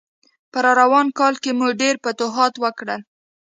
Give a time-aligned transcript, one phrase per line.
[0.51, 3.01] په راروان کال کې مو ډېر فتوحات وکړل.